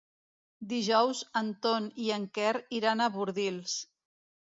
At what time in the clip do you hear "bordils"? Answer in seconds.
3.19-3.77